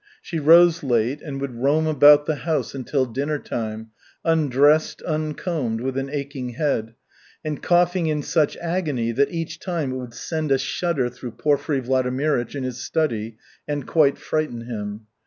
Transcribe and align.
She 0.19 0.39
rose 0.39 0.81
late 0.81 1.21
and 1.21 1.39
would 1.41 1.53
roam 1.61 1.85
about 1.85 2.25
the 2.25 2.37
house 2.37 2.73
until 2.73 3.05
dinner 3.05 3.37
time, 3.37 3.91
undressed, 4.25 5.03
uncombed, 5.03 5.79
with 5.79 5.95
an 5.95 6.09
aching 6.09 6.53
head, 6.53 6.95
and 7.45 7.61
coughing 7.61 8.07
in 8.07 8.23
such 8.23 8.57
agony 8.57 9.11
that 9.11 9.31
each 9.31 9.59
time 9.59 9.91
it 9.91 9.97
would 9.97 10.15
send 10.15 10.51
a 10.51 10.57
shudder 10.57 11.07
through 11.07 11.33
Porfiry 11.33 11.81
Vladimirych 11.81 12.55
in 12.55 12.63
his 12.63 12.81
study 12.83 13.37
and 13.67 13.85
quite 13.85 14.17
frighten 14.17 14.61
him. 14.61 15.01